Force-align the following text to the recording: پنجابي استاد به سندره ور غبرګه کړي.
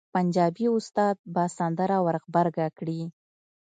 پنجابي 0.13 0.65
استاد 0.77 1.15
به 1.33 1.43
سندره 1.57 1.97
ور 2.05 2.15
غبرګه 2.23 2.67
کړي. 2.77 3.01